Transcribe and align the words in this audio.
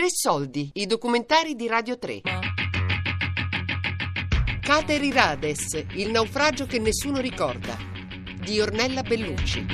Tre 0.00 0.08
soldi, 0.08 0.70
i 0.76 0.86
documentari 0.86 1.54
di 1.54 1.66
Radio 1.66 1.98
3. 1.98 2.22
Cateri 4.62 5.12
Rades, 5.12 5.84
il 5.96 6.10
naufragio 6.10 6.64
che 6.64 6.78
nessuno 6.78 7.18
ricorda, 7.18 7.76
di 8.40 8.58
Ornella 8.60 9.02
Bellucci. 9.02 9.66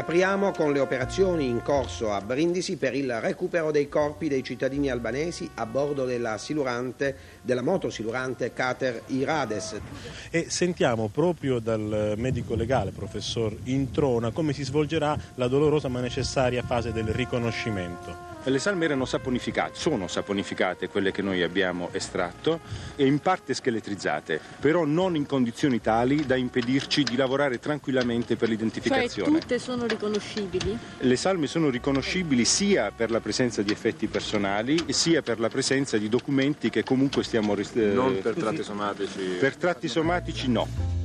Apriamo 0.00 0.50
con 0.52 0.72
le 0.72 0.80
operazioni 0.80 1.46
in 1.46 1.60
corso 1.62 2.10
a 2.10 2.22
Brindisi 2.22 2.76
per 2.76 2.94
il 2.94 3.20
recupero 3.20 3.70
dei 3.70 3.86
corpi 3.86 4.28
dei 4.28 4.42
cittadini 4.42 4.88
albanesi 4.88 5.48
a 5.56 5.66
bordo 5.66 6.06
della, 6.06 6.38
silurante, 6.38 7.14
della 7.42 7.60
motosilurante 7.60 8.54
Cater 8.54 9.02
Irades. 9.08 9.78
E 10.30 10.46
sentiamo 10.48 11.08
proprio 11.08 11.58
dal 11.58 12.14
medico 12.16 12.54
legale, 12.54 12.92
professor 12.92 13.54
Introna, 13.64 14.30
come 14.30 14.54
si 14.54 14.64
svolgerà 14.64 15.14
la 15.34 15.48
dolorosa 15.48 15.88
ma 15.88 16.00
necessaria 16.00 16.62
fase 16.62 16.92
del 16.92 17.08
riconoscimento. 17.08 18.29
Le 18.42 18.58
salme 18.58 18.86
erano 18.86 19.04
saponificate, 19.04 19.72
sono 19.74 20.08
saponificate 20.08 20.88
quelle 20.88 21.12
che 21.12 21.20
noi 21.20 21.42
abbiamo 21.42 21.90
estratto 21.92 22.60
e 22.96 23.04
in 23.04 23.18
parte 23.18 23.52
scheletrizzate, 23.52 24.40
però 24.58 24.84
non 24.86 25.14
in 25.14 25.26
condizioni 25.26 25.80
tali 25.82 26.24
da 26.24 26.36
impedirci 26.36 27.02
di 27.02 27.16
lavorare 27.16 27.58
tranquillamente 27.58 28.36
per 28.36 28.48
l'identificazione. 28.48 29.30
Cioè 29.30 29.40
tutte 29.40 29.58
sono 29.58 29.86
riconoscibili? 29.86 30.76
Le 31.00 31.16
salme 31.16 31.46
sono 31.46 31.68
riconoscibili 31.68 32.46
sia 32.46 32.90
per 32.90 33.10
la 33.10 33.20
presenza 33.20 33.60
di 33.60 33.72
effetti 33.72 34.06
personali 34.06 34.84
sia 34.88 35.20
per 35.20 35.38
la 35.38 35.48
presenza 35.48 35.98
di 35.98 36.08
documenti 36.08 36.70
che 36.70 36.82
comunque 36.82 37.22
stiamo... 37.22 37.54
Rist- 37.54 37.76
non 37.76 38.20
per 38.22 38.34
tratti 38.34 38.62
somatici? 38.62 39.20
Per 39.38 39.56
tratti 39.56 39.86
somatici 39.86 40.48
no. 40.48 40.99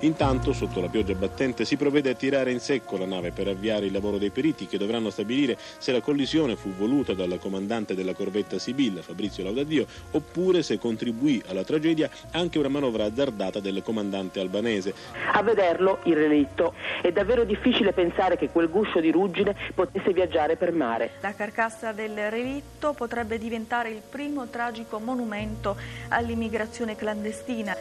Intanto, 0.00 0.54
sotto 0.54 0.80
la 0.80 0.88
pioggia 0.88 1.14
battente, 1.14 1.66
si 1.66 1.76
provvede 1.76 2.10
a 2.10 2.14
tirare 2.14 2.50
in 2.50 2.60
secco 2.60 2.96
la 2.96 3.04
nave 3.04 3.32
per 3.32 3.48
avviare 3.48 3.84
il 3.84 3.92
lavoro 3.92 4.16
dei 4.16 4.30
periti 4.30 4.66
che 4.66 4.78
dovranno 4.78 5.10
stabilire 5.10 5.58
se 5.76 5.92
la 5.92 6.00
collisione 6.00 6.56
fu 6.56 6.70
voluta 6.70 7.12
dal 7.12 7.38
comandante 7.38 7.94
della 7.94 8.14
corvetta 8.14 8.58
Sibilla, 8.58 9.02
Fabrizio 9.02 9.44
Laudadio, 9.44 9.86
oppure 10.12 10.62
se 10.62 10.78
contribuì 10.78 11.42
alla 11.48 11.64
tragedia 11.64 12.08
anche 12.30 12.58
una 12.58 12.68
manovra 12.68 13.04
azzardata 13.04 13.60
del 13.60 13.82
comandante 13.82 14.40
albanese. 14.40 14.94
A 15.32 15.42
vederlo, 15.42 15.98
il 16.04 16.16
relitto, 16.16 16.72
è 17.02 17.12
davvero 17.12 17.44
difficile 17.44 17.92
pensare 17.92 18.38
che 18.38 18.48
quel 18.48 18.70
guscio 18.70 19.00
di 19.00 19.10
ruggine 19.10 19.54
potesse 19.74 20.14
viaggiare 20.14 20.56
per 20.56 20.72
mare. 20.72 21.12
La 21.20 21.34
carcassa 21.34 21.92
del 21.92 22.30
relitto 22.30 22.94
potrebbe 22.94 23.36
diventare 23.36 23.90
il 23.90 24.00
primo 24.08 24.46
tragico 24.48 24.98
monumento 24.98 25.76
all'immigrazione 26.08 26.96
clandestina. 26.96 27.76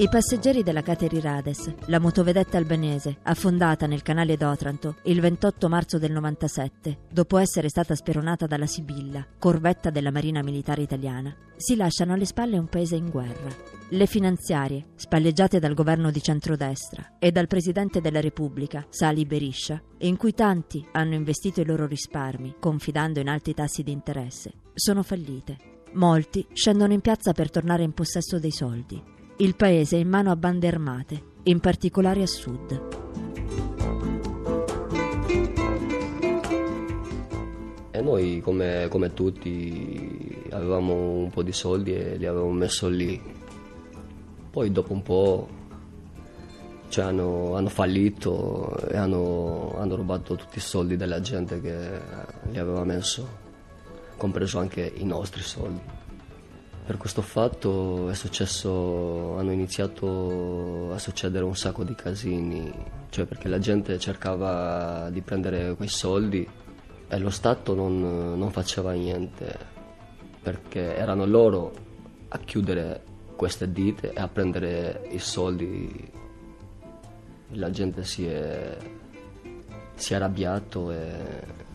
I 0.00 0.08
passeggeri 0.08 0.62
della 0.62 0.80
Cateri 0.80 1.20
Rades, 1.20 1.74
la 1.88 2.00
motovedetta 2.00 2.56
albanese, 2.56 3.18
affondata 3.24 3.86
nel 3.86 4.00
canale 4.00 4.38
d'Otranto 4.38 4.96
il 5.02 5.20
28 5.20 5.68
marzo 5.68 5.98
del 5.98 6.10
97, 6.12 7.00
dopo 7.12 7.36
essere 7.36 7.68
stata 7.68 7.94
speronata 7.94 8.46
dalla 8.46 8.64
Sibilla, 8.64 9.26
corvetta 9.38 9.90
della 9.90 10.10
Marina 10.10 10.42
Militare 10.42 10.80
Italiana, 10.80 11.36
si 11.54 11.76
lasciano 11.76 12.14
alle 12.14 12.24
spalle 12.24 12.56
un 12.56 12.66
paese 12.68 12.96
in 12.96 13.10
guerra. 13.10 13.54
Le 13.90 14.06
finanziarie, 14.06 14.86
spalleggiate 14.94 15.58
dal 15.58 15.74
governo 15.74 16.10
di 16.10 16.22
centrodestra 16.22 17.16
e 17.18 17.30
dal 17.30 17.46
Presidente 17.46 18.00
della 18.00 18.22
Repubblica, 18.22 18.86
Sali 18.88 19.26
Beriscia, 19.26 19.82
in 19.98 20.16
cui 20.16 20.32
tanti 20.32 20.82
hanno 20.92 21.12
investito 21.12 21.60
i 21.60 21.66
loro 21.66 21.86
risparmi, 21.86 22.56
confidando 22.58 23.20
in 23.20 23.28
alti 23.28 23.52
tassi 23.52 23.82
di 23.82 23.92
interesse, 23.92 24.50
sono 24.72 25.02
fallite. 25.02 25.58
Molti 25.92 26.46
scendono 26.54 26.94
in 26.94 27.02
piazza 27.02 27.34
per 27.34 27.50
tornare 27.50 27.82
in 27.82 27.92
possesso 27.92 28.38
dei 28.38 28.50
soldi. 28.50 29.18
Il 29.40 29.54
paese 29.54 29.96
è 29.96 30.00
in 30.00 30.08
mano 30.10 30.30
a 30.30 30.36
bande 30.36 30.68
armate, 30.68 31.22
in 31.44 31.60
particolare 31.60 32.20
a 32.20 32.26
sud. 32.26 32.82
E 37.90 38.00
noi, 38.02 38.42
come, 38.42 38.88
come 38.90 39.14
tutti, 39.14 40.44
avevamo 40.50 40.92
un 40.92 41.30
po' 41.30 41.42
di 41.42 41.52
soldi 41.52 41.94
e 41.94 42.18
li 42.18 42.26
avevamo 42.26 42.50
messo 42.50 42.86
lì. 42.88 43.18
Poi 44.50 44.70
dopo 44.70 44.92
un 44.92 45.02
po' 45.02 45.48
cioè 46.88 47.06
hanno, 47.06 47.54
hanno, 47.54 47.70
fallito 47.70 48.76
e 48.88 48.98
hanno, 48.98 49.74
hanno, 49.78 49.96
rubato 49.96 50.34
tutti 50.34 50.58
i 50.58 50.60
soldi 50.60 50.98
della 50.98 51.22
gente 51.22 51.62
che 51.62 51.98
li 52.50 52.58
aveva 52.58 52.84
messo, 52.84 53.26
compreso 54.18 54.58
anche 54.58 54.92
i 54.96 55.04
nostri 55.06 55.40
soldi. 55.40 55.99
Per 56.90 56.98
questo 56.98 57.22
fatto 57.22 58.12
successo, 58.14 59.36
hanno 59.36 59.52
iniziato 59.52 60.90
a 60.92 60.98
succedere 60.98 61.44
un 61.44 61.54
sacco 61.54 61.84
di 61.84 61.94
casini, 61.94 62.68
cioè 63.10 63.26
perché 63.26 63.46
la 63.46 63.60
gente 63.60 63.96
cercava 63.96 65.08
di 65.08 65.20
prendere 65.20 65.76
quei 65.76 65.86
soldi 65.86 66.44
e 67.06 67.18
lo 67.20 67.30
Stato 67.30 67.74
non, 67.74 68.36
non 68.36 68.50
faceva 68.50 68.90
niente, 68.90 69.56
perché 70.42 70.96
erano 70.96 71.26
loro 71.26 71.72
a 72.26 72.38
chiudere 72.38 73.04
queste 73.36 73.70
ditte 73.70 74.12
e 74.12 74.20
a 74.20 74.26
prendere 74.26 75.06
i 75.12 75.20
soldi. 75.20 76.10
La 77.50 77.70
gente 77.70 78.02
si 78.02 78.26
è, 78.26 78.76
si 79.94 80.12
è 80.12 80.16
arrabbiato 80.16 80.90
e 80.90 81.68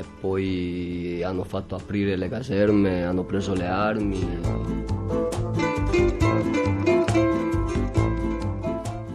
e 0.00 0.04
poi 0.18 1.22
hanno 1.22 1.44
fatto 1.44 1.74
aprire 1.74 2.16
le 2.16 2.30
caserme, 2.30 3.04
hanno 3.04 3.24
preso 3.24 3.52
le 3.52 3.66
armi. 3.66 4.40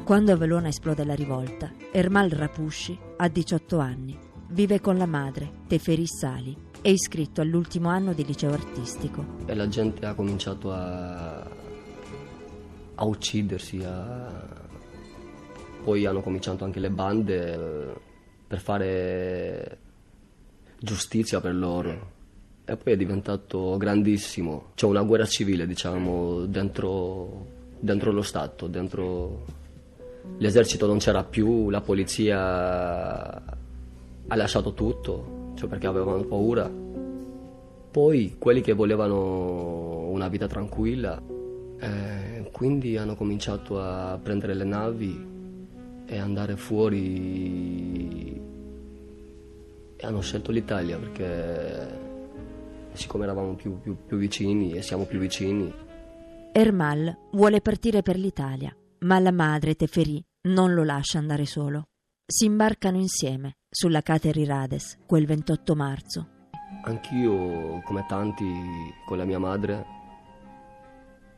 Quando 0.04 0.32
a 0.32 0.36
Velona 0.36 0.68
esplode 0.68 1.04
la 1.04 1.16
rivolta, 1.16 1.72
Ermal 1.92 2.30
Rapushi 2.30 2.98
ha 3.18 3.28
18 3.28 3.80
anni, 3.80 4.16
vive 4.50 4.80
con 4.80 4.98
la 4.98 5.08
madre, 5.08 5.52
Teferi 5.68 6.06
Sali, 6.06 6.56
è 6.82 6.90
iscritto 6.90 7.42
all'ultimo 7.42 7.90
anno 7.90 8.14
di 8.14 8.24
liceo 8.24 8.54
artistico. 8.54 9.26
E 9.48 9.56
la 9.56 9.68
gente 9.68 10.06
ha 10.06 10.14
cominciato 10.14 10.72
a, 10.72 11.40
a 12.94 13.06
uccidersi, 13.06 13.84
a... 13.84 14.48
poi 15.84 16.06
hanno 16.06 16.22
cominciato 16.22 16.64
anche 16.64 16.80
le 16.80 16.92
bande 16.92 17.54
eh, 17.54 17.94
per 18.46 18.60
fare 18.60 19.80
giustizia 20.86 21.42
per 21.42 21.54
loro. 21.54 22.14
E 22.64 22.78
poi 22.78 22.94
è 22.94 22.96
diventato 22.96 23.76
grandissimo. 23.76 24.72
C'è 24.76 24.86
una 24.86 25.04
guerra 25.04 25.26
civile, 25.26 25.68
diciamo, 25.68 26.46
dentro, 26.46 27.46
dentro 27.78 28.12
lo 28.14 28.22
Stato, 28.22 28.68
dentro... 28.68 29.64
L'esercito 30.38 30.88
non 30.88 30.98
c'era 30.98 31.24
più, 31.24 31.70
la 31.70 31.82
polizia 31.82 33.36
ha 34.28 34.36
lasciato 34.36 34.74
tutto, 34.74 35.52
cioè 35.56 35.70
perché 35.70 35.86
avevano 35.86 36.24
paura. 36.24 36.68
Poi 37.92 38.36
quelli 38.40 38.62
che 38.62 38.74
volevano 38.74 40.08
una 40.10 40.28
vita 40.28 40.48
tranquilla, 40.48 41.22
eh, 41.80 42.50
quindi 42.52 42.98
hanno 42.98 43.16
cominciato 43.16 43.80
a 43.80 44.20
prendere 44.22 44.56
le 44.56 44.64
navi 44.64 45.34
e 46.08 46.18
andare 46.18 46.56
fuori 46.56 48.35
e 49.98 50.06
hanno 50.06 50.22
scelto 50.22 50.52
l'Italia 50.52 50.98
perché 50.98 52.04
siccome 52.94 53.24
eravamo 53.24 53.56
più, 53.56 53.80
più, 53.80 53.98
più 54.06 54.18
vicini 54.18 54.74
e 54.74 54.82
siamo 54.82 55.06
più 55.06 55.20
vicini. 55.20 55.74
Ermal 56.52 57.16
vuole 57.32 57.62
partire 57.62 58.02
per 58.02 58.18
l'Italia, 58.18 58.76
ma 59.00 59.20
la 59.20 59.32
madre 59.32 59.76
Teferi 59.76 60.24
non 60.48 60.74
lo 60.74 60.84
lascia 60.84 61.18
andare 61.18 61.46
solo. 61.46 61.88
Si 62.26 62.46
imbarcano 62.46 62.98
insieme 62.98 63.58
sulla 63.70 64.02
Cateri 64.02 64.46
Rades 64.46 64.98
quel 65.06 65.26
28 65.26 65.76
marzo. 65.76 66.28
anch'io, 66.84 67.82
come 67.84 68.06
tanti, 68.08 68.46
con 69.06 69.18
la 69.18 69.26
mia 69.26 69.40
madre, 69.40 69.86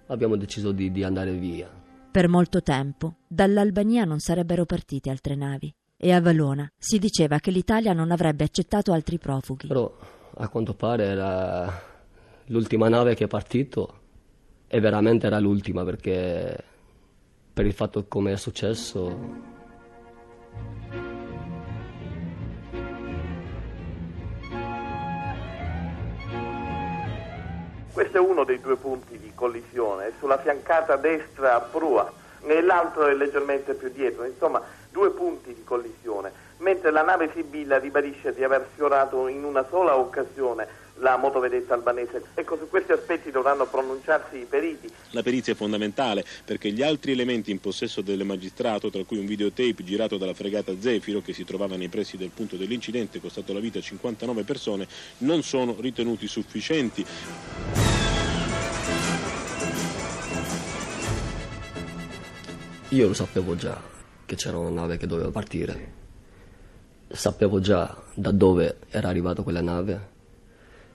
abbiamo 0.08 0.36
deciso 0.36 0.72
di, 0.72 0.92
di 0.92 1.04
andare 1.04 1.34
via. 1.34 1.70
Per 2.12 2.28
molto 2.28 2.62
tempo 2.62 3.18
dall'Albania 3.28 4.06
non 4.06 4.20
sarebbero 4.20 4.66
partite 4.66 5.10
altre 5.10 5.36
navi 5.36 5.74
e 6.00 6.14
a 6.14 6.22
Valona 6.22 6.72
si 6.78 7.00
diceva 7.00 7.40
che 7.40 7.50
l'Italia 7.50 7.92
non 7.92 8.12
avrebbe 8.12 8.44
accettato 8.44 8.94
altri 8.94 9.18
profughi. 9.18 9.68
Però 9.68 9.92
a 10.36 10.48
quanto 10.48 10.76
pare 10.76 11.06
era 11.06 11.82
l'ultima 12.46 12.88
nave 12.88 13.16
che 13.16 13.24
è 13.24 13.28
partito 13.28 14.02
e 14.68 14.80
veramente 14.80 15.26
era 15.26 15.40
l'ultima 15.40 15.84
perché 15.84 16.64
per 17.52 17.66
il 17.66 17.74
fatto 17.74 18.06
come 18.08 18.34
è 18.34 18.38
successo 18.38 19.56
Questo 27.92 28.18
è 28.18 28.20
uno 28.20 28.44
dei 28.44 28.62
due 28.62 28.76
punti 28.76 29.18
di 29.18 29.32
collisione, 29.34 30.06
è 30.06 30.12
sulla 30.20 30.38
fiancata 30.38 30.98
destra 30.98 31.56
a 31.56 31.62
prua 31.62 32.14
e 32.44 32.62
l'altro 32.62 33.08
è 33.08 33.16
leggermente 33.16 33.74
più 33.74 33.90
dietro, 33.90 34.24
insomma 34.24 34.62
due 34.98 35.12
punti 35.12 35.54
di 35.54 35.64
collisione, 35.64 36.32
mentre 36.58 36.90
la 36.90 37.04
nave 37.04 37.30
Sibilla 37.36 37.78
ribadisce 37.78 38.34
di 38.34 38.44
aver 38.44 38.68
sfiorato 38.74 39.28
in 39.28 39.44
una 39.44 39.64
sola 39.70 39.96
occasione 39.96 40.86
la 40.96 41.18
motovedetta 41.18 41.76
albanese. 41.76 42.24
Ecco, 42.34 42.58
su 42.58 42.68
questi 42.68 42.94
aspetti 42.94 43.30
dovranno 43.30 43.68
pronunciarsi 43.68 44.38
i 44.38 44.46
periti. 44.46 44.90
La 45.12 45.22
perizia 45.22 45.54
è 45.54 45.56
fondamentale 45.56 46.26
perché 46.44 46.72
gli 46.72 46.82
altri 46.82 47.12
elementi 47.12 47.52
in 47.52 47.60
possesso 47.60 48.02
del 48.02 48.26
magistrato, 48.26 48.90
tra 48.90 49.04
cui 49.04 49.20
un 49.20 49.28
videotape 49.28 49.84
girato 49.84 50.18
dalla 50.18 50.34
fregata 50.34 50.74
Zefiro 50.80 51.22
che 51.22 51.34
si 51.34 51.46
trovava 51.46 51.76
nei 51.76 51.90
pressi 51.90 52.18
del 52.18 52.32
punto 52.34 52.56
dell'incidente, 52.56 53.22
costato 53.22 53.54
la 53.54 53.60
vita 53.60 53.78
a 53.78 53.84
59 53.84 54.42
persone, 54.42 54.88
non 55.20 55.44
sono 55.44 55.76
ritenuti 55.80 56.28
sufficienti. 56.28 57.06
Io 62.90 63.08
lo 63.08 63.14
sapevo 63.14 63.56
già 63.56 63.97
che 64.28 64.36
c'era 64.36 64.58
una 64.58 64.82
nave 64.82 64.98
che 64.98 65.08
doveva 65.08 65.32
partire. 65.32 65.94
Sapevo 67.08 67.62
già 67.62 67.96
da 68.14 68.32
dove 68.32 68.80
era 68.90 69.08
arrivata 69.08 69.42
quella 69.42 69.62
nave. 69.62 70.16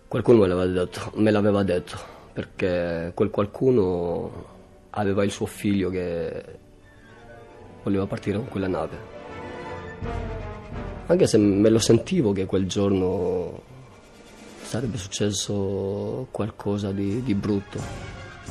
Qualcuno 0.06 0.40
me 0.40 0.48
l'aveva 0.48 0.84
detto, 0.84 1.12
me 1.14 1.30
l'aveva 1.30 1.62
detto 1.62 1.96
perché 2.34 3.12
quel 3.14 3.30
qualcuno 3.30 4.50
aveva 4.90 5.24
il 5.24 5.30
suo 5.30 5.46
figlio 5.46 5.88
che 5.88 6.44
voleva 7.82 8.06
partire 8.06 8.36
con 8.36 8.48
quella 8.48 8.68
nave. 8.68 9.10
Anche 11.06 11.26
se 11.26 11.38
me 11.38 11.70
lo 11.70 11.78
sentivo 11.78 12.32
che 12.32 12.44
quel 12.44 12.66
giorno 12.66 13.62
sarebbe 14.60 14.98
successo 14.98 16.28
qualcosa 16.30 16.92
di, 16.92 17.22
di 17.22 17.34
brutto. 17.34 17.80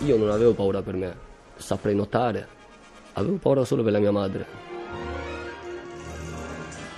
Io 0.06 0.18
non 0.18 0.32
avevo 0.32 0.54
paura 0.56 0.82
per 0.82 0.96
me, 0.96 1.16
saprei 1.58 1.94
notare 1.94 2.60
Avevo 3.14 3.36
paura 3.36 3.66
solo 3.66 3.84
per 3.84 3.92
la 3.92 4.00
mia 4.00 4.12
madre. 4.12 4.71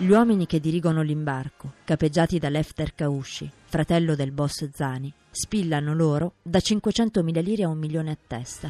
Gli 0.04 0.12
uomini 0.12 0.46
che 0.46 0.60
dirigono 0.60 1.02
l'imbarco, 1.02 1.76
capeggiati 1.86 2.38
da 2.38 2.50
Lefter 2.50 2.94
Kaushi, 2.94 3.50
fratello 3.64 4.16
del 4.16 4.32
boss 4.32 4.70
Zani, 4.74 5.10
spillano 5.32 5.94
loro 5.94 6.34
da 6.42 6.60
500.000 6.60 7.42
lire 7.42 7.64
a 7.64 7.70
un 7.70 7.78
milione 7.78 8.12
a 8.12 8.18
testa. 8.28 8.70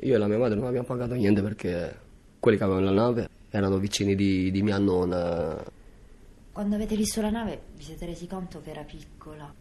Io 0.00 0.14
e 0.14 0.16
la 0.16 0.26
mia 0.26 0.38
madre 0.38 0.56
non 0.56 0.66
abbiamo 0.66 0.86
pagato 0.86 1.12
niente 1.12 1.42
perché 1.42 1.94
quelli 2.40 2.56
che 2.56 2.64
avevano 2.64 2.86
la 2.86 2.92
nave 2.92 3.28
erano 3.50 3.76
vicini 3.76 4.14
di, 4.14 4.50
di 4.50 4.62
mia 4.62 4.78
nonna. 4.78 5.62
Quando 6.50 6.74
avete 6.76 6.96
visto 6.96 7.20
la 7.20 7.28
nave 7.28 7.60
vi 7.76 7.82
siete 7.82 8.06
resi 8.06 8.26
conto 8.26 8.62
che 8.62 8.70
era 8.70 8.84
piccola? 8.84 9.54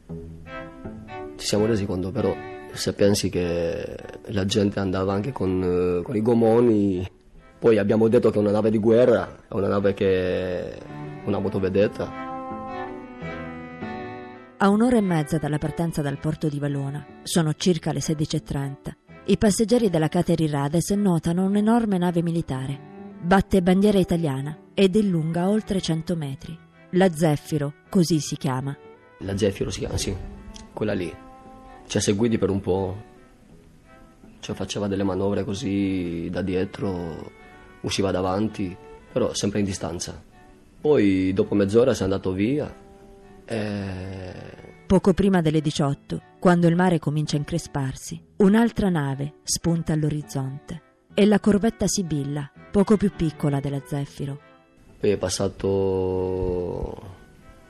Ci 1.36 1.46
siamo 1.46 1.66
resi 1.66 1.86
conto 1.86 2.12
però 2.12 2.34
se 2.72 2.94
pensi 2.94 3.30
che 3.30 3.98
la 4.28 4.46
gente 4.46 4.80
andava 4.80 5.12
anche 5.12 5.34
con, 5.34 6.00
con 6.06 6.16
i 6.16 6.22
gomoni, 6.22 7.06
poi 7.60 7.78
abbiamo 7.78 8.08
detto 8.08 8.32
che 8.32 8.38
è 8.38 8.42
una 8.42 8.52
nave 8.52 8.72
di 8.72 8.80
guerra, 8.80 9.44
è 9.48 9.54
una 9.54 9.68
nave 9.68 9.94
che 9.94 10.72
è 10.72 10.78
una 11.26 11.40
motovedetta. 11.40 12.28
A 14.58 14.70
un'ora 14.70 14.98
e 14.98 15.02
mezza 15.02 15.38
dalla 15.38 15.58
partenza 15.58 16.02
dal 16.02 16.20
porto 16.20 16.48
di 16.48 16.60
Valona, 16.60 17.06
sono 17.24 17.54
circa 17.54 17.92
le 17.92 18.00
16.30, 18.00 18.76
i 19.26 19.38
passeggeri 19.38 19.90
della 19.90 20.08
Cateri 20.08 20.48
Rades 20.48 20.90
notano 20.92 21.46
un'enorme 21.46 21.98
nave 21.98 22.24
militare. 22.24 22.88
Batte 23.22 23.62
bandiera 23.62 24.00
italiana 24.00 24.58
ed 24.74 24.96
è 24.96 25.02
lunga 25.02 25.50
oltre 25.50 25.80
100 25.80 26.16
metri. 26.16 26.58
La 26.92 27.14
Zeffiro, 27.14 27.74
così 27.90 28.20
si 28.20 28.38
chiama. 28.38 28.76
La 29.20 29.38
Zeffiro 29.38 29.70
si 29.70 29.80
chiama, 29.80 29.98
sì, 29.98 30.16
quella 30.74 30.94
lì 30.94 31.14
ci 31.86 31.98
ha 31.98 32.02
seguiti 32.02 32.38
per 32.38 32.50
un 32.50 32.60
po', 32.60 33.04
cioè 34.40 34.56
faceva 34.56 34.88
delle 34.88 35.04
manovre 35.04 35.44
così 35.44 36.30
da 36.32 36.42
dietro, 36.42 37.32
usciva 37.82 38.12
davanti, 38.12 38.76
però 39.12 39.34
sempre 39.34 39.60
in 39.60 39.66
distanza. 39.66 40.22
Poi 40.82 41.34
dopo 41.34 41.56
mezz'ora 41.56 41.94
si 41.94 42.02
è 42.02 42.04
andato 42.06 42.32
via 42.32 42.74
e... 43.46 44.34
Poco 44.88 45.14
prima 45.14 45.42
delle 45.42 45.62
18, 45.62 46.22
quando 46.40 46.68
il 46.68 46.76
mare 46.76 47.00
comincia 47.00 47.36
a 47.36 47.40
incresparsi, 47.40 48.20
un'altra 48.38 48.90
nave 48.90 49.34
spunta 49.44 49.94
all'orizzonte. 49.94 50.82
È 51.14 51.26
la 51.26 51.40
corvetta 51.40 51.86
Sibilla, 51.88 52.50
poco 52.72 52.98
più 52.98 53.12
piccola 53.16 53.60
della 53.60 53.82
Zeffiro. 53.86 54.40
Poi 55.00 55.10
è 55.12 55.18
passato... 55.18 57.02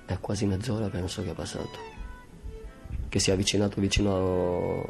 è 0.05 0.17
quasi 0.19 0.45
mezz'ora 0.45 0.87
penso 0.87 1.23
che 1.23 1.31
è 1.31 1.33
passato 1.33 1.97
che 3.09 3.19
si 3.19 3.31
è 3.31 3.33
avvicinato 3.33 3.81
vicino, 3.81 4.85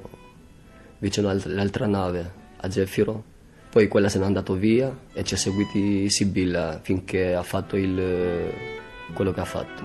vicino 0.99 1.29
all'altra 1.29 1.87
nave, 1.87 2.31
a 2.57 2.69
Zefiro. 2.69 3.28
Poi 3.69 3.87
quella 3.87 4.09
se 4.09 4.17
n'è 4.17 4.25
andato 4.25 4.55
via 4.55 4.91
e 5.13 5.23
ci 5.23 5.35
ha 5.35 5.37
seguiti 5.37 6.09
Sibilla 6.09 6.79
finché 6.81 7.35
ha 7.35 7.43
fatto 7.43 7.75
il, 7.75 8.51
quello 9.13 9.31
che 9.31 9.39
ha 9.39 9.45
fatto. 9.45 9.83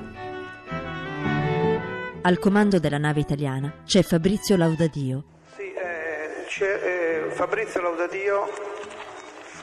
Al 2.22 2.38
comando 2.38 2.78
della 2.78 2.96
nave 2.96 3.20
italiana 3.20 3.82
c'è 3.84 4.02
Fabrizio 4.02 4.56
Laudadio. 4.56 5.24
Sì, 5.54 5.70
eh, 5.74 6.44
c'è 6.46 7.26
eh, 7.26 7.30
Fabrizio 7.32 7.82
Laudadio, 7.82 8.48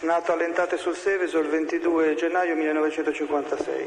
nato 0.02 0.32
a 0.32 0.36
Lentate 0.36 0.78
sul 0.78 0.96
Seveso 0.96 1.40
il 1.40 1.50
22 1.50 2.13
gennaio 2.13 2.56
1956. 2.56 3.86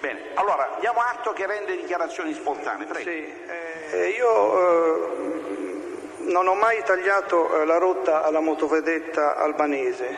Bene, 0.00 0.20
allora 0.34 0.76
diamo 0.80 0.98
atto 0.98 1.32
che 1.32 1.46
rende 1.46 1.76
dichiarazioni 1.76 2.32
spontanee, 2.32 2.86
prego. 2.86 3.08
Sì, 3.08 3.16
eh, 3.16 4.00
eh, 4.00 4.08
io 4.08 4.58
eh, 4.58 5.59
non 6.24 6.46
ho 6.46 6.54
mai 6.54 6.82
tagliato 6.84 7.60
eh, 7.60 7.64
la 7.64 7.78
rotta 7.78 8.22
alla 8.22 8.40
motovedetta 8.40 9.36
albanese, 9.36 10.16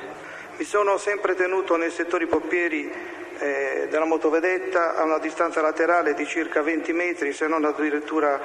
mi 0.57 0.65
sono 0.65 0.99
sempre 0.99 1.35
tenuto 1.35 1.77
nei 1.77 1.91
settori 1.91 2.27
poppieri 2.27 2.93
eh, 3.39 3.87
della 3.91 4.05
motovedetta 4.05 4.97
a 4.97 5.03
una 5.03 5.19
distanza 5.19 5.61
laterale 5.61 6.15
di 6.15 6.27
circa 6.27 6.63
20 6.63 6.93
metri, 6.93 7.33
se 7.33 7.47
non 7.47 7.65
addirittura 7.65 8.39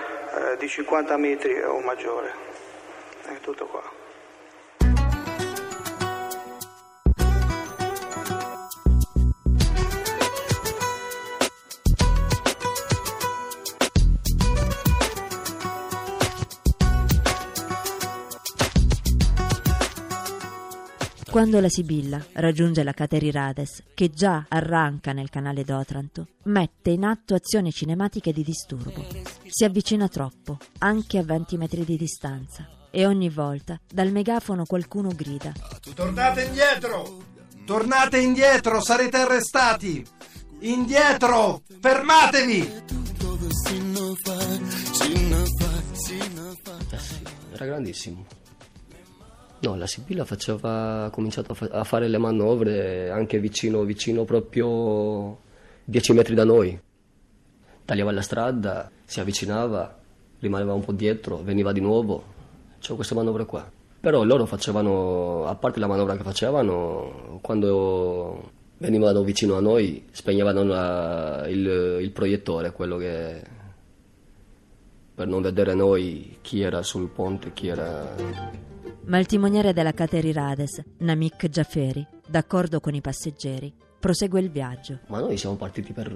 eh, 0.54 0.58
di 0.58 0.68
50 0.68 1.18
metri 1.18 1.62
o 1.62 1.80
maggiore. 1.80 2.32
È 3.24 3.40
tutto 3.42 3.66
qua. 3.68 4.07
Quando 21.38 21.60
la 21.60 21.70
Sibilla 21.70 22.20
raggiunge 22.34 22.82
la 22.82 22.94
Cateri 22.94 23.30
Rades, 23.30 23.84
che 23.94 24.10
già 24.10 24.46
arranca 24.48 25.14
nel 25.14 25.30
canale 25.30 25.64
d'Otranto, 25.64 26.30
mette 26.46 26.90
in 26.90 27.04
atto 27.04 27.36
azioni 27.36 27.72
cinematiche 27.72 28.34
di 28.34 28.42
disturbo. 28.42 29.06
Si 29.46 29.64
avvicina 29.64 30.08
troppo, 30.08 30.58
anche 30.80 31.20
a 31.20 31.24
20 31.24 31.58
metri 31.58 31.86
di 31.86 31.96
distanza, 31.96 32.68
e 32.90 33.06
ogni 33.06 33.30
volta 33.30 33.80
dal 33.88 34.12
megafono 34.12 34.66
qualcuno 34.66 35.10
grida: 35.10 35.52
Tornate 35.94 36.46
indietro! 36.46 37.20
Tornate 37.68 38.18
indietro, 38.18 38.82
sarete 38.82 39.18
arrestati! 39.18 40.04
Indietro! 40.62 41.62
Fermatevi! 41.80 42.72
Era 47.52 47.66
grandissimo. 47.66 48.26
No, 49.60 49.76
la 49.76 49.88
Sibilla 49.88 50.24
faceva, 50.24 51.06
ha 51.06 51.10
cominciato 51.10 51.54
a, 51.54 51.56
fa- 51.56 51.70
a, 51.72 51.84
fare 51.84 52.08
le 52.08 52.20
manovre 52.20 53.10
anche 53.10 53.40
vicino, 53.40 53.84
vicino 53.84 54.24
proprio 54.24 55.40
10 55.86 56.14
metri 56.14 56.36
da 56.36 56.44
noi. 56.44 56.80
Tagliava 57.84 58.12
la 58.12 58.22
strada, 58.22 58.92
si 59.04 59.20
avvicinava, 59.20 59.98
rimaneva 60.40 60.74
un 60.74 60.84
po' 60.84 60.92
dietro, 60.92 61.38
veniva 61.38 61.72
di 61.72 61.82
nuovo. 61.82 62.36
C'ho 62.80 62.96
queste 62.96 63.16
manovre 63.16 63.46
qua. 63.46 63.70
Però 64.00 64.24
loro 64.24 64.46
facevano, 64.46 65.46
a 65.48 65.56
parte 65.56 65.80
la 65.80 65.88
manovra 65.88 66.16
che 66.16 66.24
facevano, 66.24 67.40
quando 67.42 68.52
venivano 68.78 69.24
vicino 69.24 69.56
a 69.56 69.60
noi, 69.60 70.06
spegnevano 70.12 70.64
la, 70.64 71.46
il, 71.48 71.98
il 72.02 72.12
proiettore, 72.12 72.72
quello 72.72 72.98
che 72.98 73.42
per 75.16 75.28
non 75.28 75.42
vedere 75.42 75.74
noi 75.74 76.38
chi 76.42 76.62
era 76.62 76.84
sul 76.84 77.10
ponte, 77.10 77.52
chi 77.54 77.70
era... 77.70 78.67
Ma 79.08 79.20
il 79.20 79.26
timoniere 79.26 79.72
della 79.72 79.94
Cateri 79.94 80.34
Rades, 80.34 80.84
Namik 80.98 81.48
Jaferi, 81.48 82.06
d'accordo 82.28 82.82
con 82.82 82.94
i 82.94 83.00
passeggeri, 83.00 83.74
prosegue 83.98 84.42
il 84.42 84.52
viaggio. 84.52 85.00
Ma 85.08 85.22
noi 85.22 85.38
siamo 85.38 85.56
partiti 85.56 85.94
per, 85.94 86.14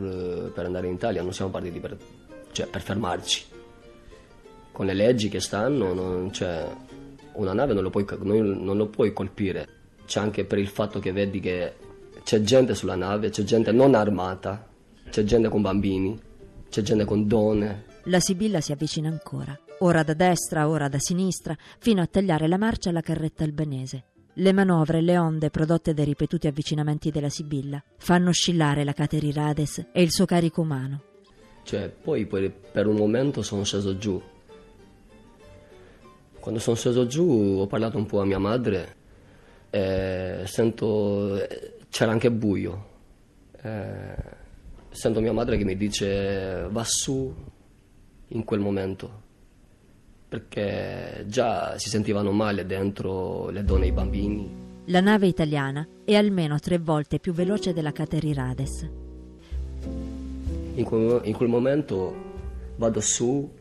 per 0.53 0.65
andare 0.65 0.87
in 0.87 0.95
Italia, 0.95 1.21
non 1.21 1.31
siamo 1.31 1.51
partiti 1.51 1.79
per, 1.79 1.97
cioè, 2.51 2.67
per 2.67 2.81
fermarci. 2.81 3.45
Con 4.73 4.85
le 4.85 4.93
leggi 4.93 5.29
che 5.29 5.39
stanno, 5.39 5.93
non, 5.93 6.33
cioè, 6.33 6.67
una 7.35 7.53
nave 7.53 7.73
non 7.73 7.83
lo, 7.83 7.89
puoi, 7.89 8.05
non 8.23 8.75
lo 8.75 8.87
puoi 8.87 9.13
colpire. 9.13 9.67
C'è 10.05 10.19
anche 10.19 10.43
per 10.43 10.57
il 10.57 10.67
fatto 10.67 10.99
che 10.99 11.13
vedi 11.13 11.39
che 11.39 11.73
c'è 12.23 12.41
gente 12.41 12.75
sulla 12.75 12.95
nave, 12.95 13.29
c'è 13.29 13.43
gente 13.43 13.71
non 13.71 13.95
armata, 13.95 14.67
c'è 15.09 15.23
gente 15.23 15.47
con 15.47 15.61
bambini, 15.61 16.19
c'è 16.69 16.81
gente 16.81 17.05
con 17.05 17.25
donne. 17.25 17.85
La 18.03 18.19
Sibilla 18.19 18.59
si 18.59 18.73
avvicina 18.73 19.07
ancora, 19.07 19.57
ora 19.81 20.03
da 20.03 20.13
destra, 20.13 20.67
ora 20.67 20.87
da 20.87 20.99
sinistra, 20.99 21.55
fino 21.79 22.01
a 22.01 22.07
tagliare 22.07 22.47
la 22.47 22.57
marcia 22.57 22.89
alla 22.89 23.01
carretta 23.01 23.43
albanese. 23.43 24.05
Le 24.35 24.53
manovre 24.53 24.99
e 24.99 25.01
le 25.01 25.17
onde 25.17 25.49
prodotte 25.49 25.93
dai 25.93 26.05
ripetuti 26.05 26.47
avvicinamenti 26.47 27.11
della 27.11 27.29
Sibilla 27.29 27.83
fanno 27.97 28.29
oscillare 28.29 28.83
la 28.83 28.93
Cateri 28.93 29.31
Rades 29.31 29.87
e 29.91 30.01
il 30.01 30.11
suo 30.11 30.25
carico 30.25 30.61
umano. 30.61 31.01
Cioè, 31.63 31.89
poi, 31.89 32.25
per 32.25 32.87
un 32.87 32.95
momento 32.95 33.41
sono 33.41 33.63
sceso 33.63 33.97
giù. 33.97 34.21
Quando 36.39 36.59
sono 36.59 36.75
sceso 36.75 37.05
giù 37.05 37.57
ho 37.59 37.67
parlato 37.67 37.97
un 37.97 38.05
po' 38.05 38.21
a 38.21 38.25
mia 38.25 38.39
madre 38.39 38.95
e 39.69 40.41
sento 40.45 41.45
c'era 41.89 42.11
anche 42.11 42.31
buio. 42.31 42.89
Eh, 43.61 44.15
sento 44.89 45.19
mia 45.19 45.33
madre 45.33 45.57
che 45.57 45.65
mi 45.65 45.77
dice 45.77 46.67
va 46.71 46.83
su 46.83 47.33
in 48.29 48.43
quel 48.43 48.59
momento 48.59 49.20
perché 50.31 51.25
già 51.27 51.77
si 51.77 51.89
sentivano 51.89 52.31
male 52.31 52.65
dentro 52.65 53.49
le 53.49 53.65
donne 53.65 53.83
e 53.83 53.87
i 53.89 53.91
bambini. 53.91 54.49
La 54.85 55.01
nave 55.01 55.27
italiana 55.27 55.85
è 56.05 56.15
almeno 56.15 56.57
tre 56.57 56.77
volte 56.77 57.19
più 57.19 57.33
veloce 57.33 57.73
della 57.73 57.91
Cateri 57.91 58.31
Rades. 58.33 58.89
In 60.75 60.85
quel, 60.85 61.19
in 61.25 61.33
quel, 61.33 61.49
momento 61.49 62.15
vado 62.77 63.01
su 63.01 63.51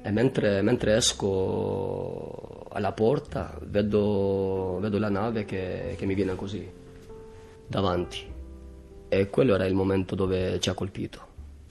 e 0.00 0.10
mentre, 0.10 0.62
mentre 0.62 0.96
esco 0.96 2.64
alla 2.70 2.92
porta 2.92 3.54
vedo, 3.64 4.78
vedo 4.80 4.98
la 4.98 5.10
nave 5.10 5.44
che, 5.44 5.96
che 5.98 6.06
mi 6.06 6.14
viene 6.14 6.34
così 6.34 6.66
davanti. 7.66 8.24
E 9.08 9.28
quello 9.28 9.54
era 9.54 9.66
il 9.66 9.74
momento 9.74 10.14
dove 10.14 10.58
ci 10.60 10.70
ha 10.70 10.72
colpito. 10.72 11.20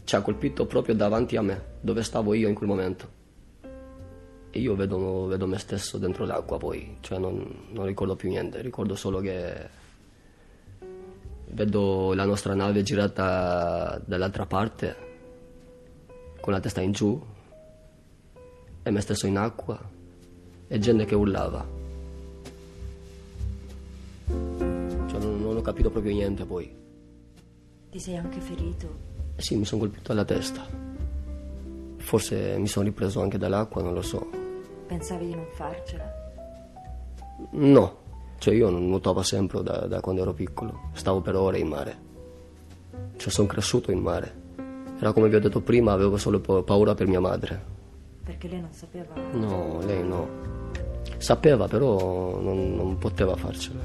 Ci 0.03 0.15
ha 0.15 0.21
colpito 0.21 0.67
proprio 0.67 0.93
davanti 0.93 1.35
a 1.35 1.41
me, 1.41 1.59
dove 1.81 2.03
stavo 2.03 2.35
io 2.35 2.47
in 2.47 2.53
quel 2.53 2.69
momento. 2.69 3.14
E 4.55 4.59
io 4.59 4.74
vedo, 4.74 5.25
vedo 5.25 5.47
me 5.47 5.57
stesso 5.57 5.97
dentro 5.97 6.24
l'acqua 6.24 6.57
poi, 6.57 6.95
cioè 7.01 7.17
non, 7.19 7.67
non 7.71 7.85
ricordo 7.85 8.15
più 8.15 8.29
niente, 8.29 8.62
ricordo 8.62 8.95
solo 8.95 9.19
che 9.19 9.69
vedo 11.47 12.13
la 12.13 12.24
nostra 12.24 12.53
nave 12.53 12.81
girata 12.81 14.01
dall'altra 14.05 14.45
parte, 14.45 14.95
con 16.39 16.53
la 16.53 16.62
testa 16.62 16.79
in 16.79 16.93
giù, 16.93 17.21
e 18.81 18.89
me 18.89 19.01
stesso 19.01 19.27
in 19.27 19.38
acqua, 19.38 19.77
e 20.67 20.79
gente 20.79 21.03
che 21.03 21.15
urlava. 21.15 21.75
capito 25.65 25.89
proprio 25.89 26.13
niente 26.13 26.45
poi. 26.45 26.71
Ti 27.89 28.00
sei 28.00 28.17
anche 28.17 28.39
ferito? 28.39 28.88
Sì, 29.38 29.55
mi 29.55 29.65
sono 29.65 29.81
colpito 29.81 30.12
alla 30.12 30.24
testa. 30.24 30.63
Forse 31.97 32.55
mi 32.59 32.67
sono 32.67 32.85
ripreso 32.85 33.19
anche 33.21 33.39
dall'acqua, 33.39 33.81
non 33.81 33.93
lo 33.95 34.03
so. 34.03 34.44
Pensavi 34.95 35.25
di 35.25 35.35
non 35.35 35.45
farcela? 35.51 36.09
No, 37.51 37.97
cioè 38.37 38.53
io 38.53 38.69
non 38.69 38.87
nuotavo 38.87 39.23
sempre 39.23 39.61
da, 39.61 39.87
da 39.87 39.99
quando 39.99 40.21
ero 40.21 40.31
piccolo, 40.31 40.89
stavo 40.93 41.19
per 41.19 41.35
ore 41.35 41.59
in 41.59 41.67
mare. 41.67 41.97
Cioè 43.17 43.29
sono 43.29 43.45
cresciuto 43.45 43.91
in 43.91 43.99
mare. 43.99 44.43
Era 44.97 45.11
come 45.11 45.27
vi 45.27 45.35
ho 45.35 45.41
detto 45.41 45.59
prima, 45.59 45.91
avevo 45.91 46.15
solo 46.15 46.39
paura 46.39 46.95
per 46.95 47.07
mia 47.07 47.19
madre. 47.19 47.61
Perché 48.23 48.47
lei 48.47 48.61
non 48.61 48.71
sapeva? 48.71 49.13
No, 49.33 49.81
lei 49.83 50.01
no. 50.01 50.29
Sapeva, 51.17 51.67
però 51.67 52.39
non, 52.39 52.75
non 52.75 52.97
poteva 52.97 53.35
farcela. 53.35 53.81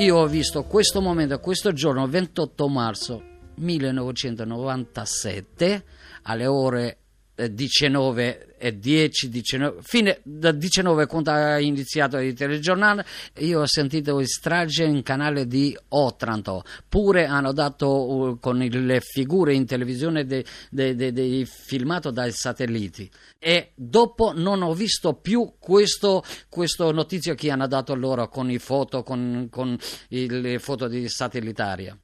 Io 0.00 0.16
ho 0.16 0.26
visto 0.26 0.64
questo 0.64 1.00
momento, 1.02 1.38
questo 1.40 1.74
giorno, 1.74 2.08
28 2.08 2.68
marzo 2.68 3.22
1997, 3.56 5.84
alle 6.22 6.46
ore 6.46 6.96
19 7.34 8.46
eh, 8.46 8.49
e 8.60 8.78
10, 8.78 9.30
19, 9.30 9.78
fine 9.80 10.20
da 10.22 10.52
19 10.52 11.06
quando 11.06 11.30
ha 11.30 11.58
iniziato 11.58 12.18
il 12.18 12.34
telegiornale, 12.34 13.06
io 13.38 13.60
ho 13.60 13.66
sentito 13.66 14.20
il 14.20 14.28
strage 14.28 14.84
in 14.84 15.02
canale 15.02 15.46
di 15.46 15.76
Otranto, 15.88 16.62
pure 16.86 17.24
hanno 17.24 17.52
dato 17.52 17.88
uh, 17.88 18.38
con 18.38 18.58
le 18.58 19.00
figure 19.00 19.54
in 19.54 19.64
televisione 19.64 20.26
dei 20.26 20.44
de, 20.68 20.94
de, 20.94 21.12
de, 21.12 21.46
filmato 21.46 22.10
dai 22.10 22.32
satelliti. 22.32 23.10
E 23.38 23.72
dopo 23.74 24.32
non 24.34 24.62
ho 24.62 24.74
visto 24.74 25.14
più 25.14 25.54
questo, 25.58 26.22
questo 26.50 26.92
notizio 26.92 27.34
che 27.34 27.50
hanno 27.50 27.66
dato 27.66 27.94
loro 27.94 28.28
con 28.28 28.50
i 28.50 28.58
foto, 28.58 29.02
con, 29.02 29.48
con 29.50 29.78
le 30.08 30.58
foto 30.58 30.86
di 30.86 31.08
satellitaria. 31.08 31.98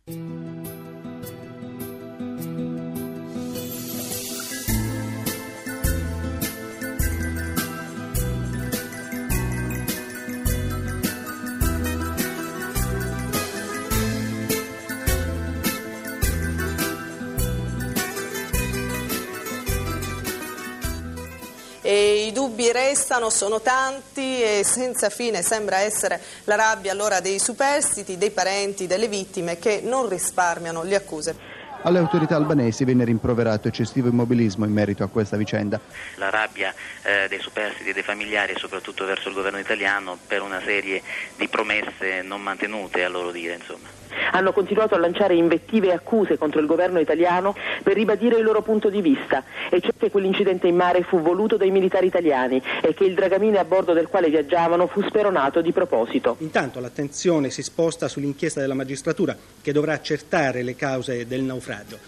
Dubbi 22.37 22.71
restano, 22.71 23.31
sono 23.31 23.63
tanti 23.63 24.43
e 24.43 24.63
senza 24.63 25.09
fine 25.09 25.41
sembra 25.41 25.79
essere 25.79 26.21
la 26.45 26.55
rabbia 26.55 26.93
allora 26.93 27.21
dei 27.21 27.39
superstiti, 27.39 28.19
dei 28.19 28.31
parenti, 28.31 28.87
delle 28.87 29.09
vittime 29.09 29.59
che 29.59 29.81
non 29.83 30.07
risparmiano 30.07 30.83
le 30.83 30.97
accuse. 30.97 31.56
Alle 31.87 31.99
autorità 32.01 32.35
albanesi 32.35 32.85
venne 32.85 33.05
rimproverato 33.05 33.69
eccessivo 33.69 34.09
immobilismo 34.09 34.65
in 34.65 34.73
merito 34.73 35.05
a 35.05 35.07
questa 35.07 35.37
vicenda. 35.37 35.79
La 36.17 36.31
rabbia 36.31 36.75
eh, 37.05 37.29
dei 37.29 37.39
superstiti 37.39 37.91
e 37.91 37.93
dei 37.93 38.03
familiari, 38.03 38.55
soprattutto 38.57 39.05
verso 39.05 39.29
il 39.29 39.37
governo 39.37 39.61
italiano, 39.61 40.19
per 40.27 40.43
una 40.43 40.61
serie 40.61 41.01
di 41.37 41.47
promesse 41.47 42.23
non 42.23 42.43
mantenute, 42.43 43.05
a 43.05 43.09
loro 43.09 43.31
dire. 43.31 43.55
Insomma. 43.55 43.87
Hanno 44.33 44.53
continuato 44.53 44.97
a 44.97 44.99
lanciare 44.99 45.35
invettive 45.35 45.89
e 45.89 45.93
accuse 45.93 46.39
contro 46.39 46.59
il 46.59 46.67
governo 46.67 46.99
italiano 46.99 47.55
per 47.85 47.95
ribadire 47.95 48.37
il 48.39 48.43
loro 48.43 48.63
punto 48.63 48.91
di 48.91 49.01
vista, 49.01 49.45
e 49.71 49.81
cioè 49.81 49.93
che 49.97 50.11
quell'incidente 50.11 50.67
in 50.67 50.75
mare 50.75 51.05
fu 51.05 51.21
voluto 51.21 51.57
dai 51.57 51.71
militari 51.71 52.07
italiani 52.07 52.61
e 52.83 52.95
che 52.95 53.05
il 53.05 53.15
dragamine 53.15 53.59
a 53.59 53.65
bordo 53.65 53.93
del 53.93 54.09
quale 54.09 54.29
viaggiavano 54.29 54.89
fu 54.89 55.03
speronato 55.03 55.61
di 55.61 55.71
proposito. 55.71 56.35
Intanto 56.41 56.81
l'attenzione 56.81 57.51
si 57.51 57.63
sposta 57.63 58.09
sull'inchiesta 58.09 58.59
della 58.59 58.75
magistratura 58.75 59.37
che 59.63 59.71
dovrà 59.71 59.93
accertare 59.93 60.63
le 60.63 60.75
cause 60.75 61.29
del 61.29 61.43
naufragio 61.43 61.75
naufragio. 61.77 61.99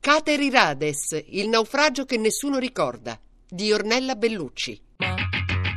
Cateri 0.00 0.50
Rades, 0.50 1.22
il 1.28 1.48
naufragio 1.48 2.04
che 2.04 2.16
nessuno 2.16 2.58
ricorda, 2.58 3.18
di 3.48 3.72
Ornella 3.72 4.16
Bellucci. 4.16 4.89